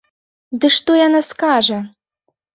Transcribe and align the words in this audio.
Ды 0.63 0.71
што 0.77 0.95
яна 1.07 1.21
скажа?! 1.29 1.79